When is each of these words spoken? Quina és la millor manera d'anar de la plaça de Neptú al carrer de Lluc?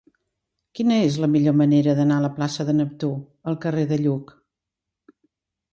Quina 0.77 0.95
és 1.09 1.17
la 1.23 1.29
millor 1.33 1.55
manera 1.59 1.95
d'anar 1.99 2.17
de 2.21 2.25
la 2.25 2.33
plaça 2.39 2.67
de 2.71 2.75
Neptú 2.79 3.11
al 3.53 3.61
carrer 3.67 3.87
de 3.95 4.03
Lluc? 4.07 4.35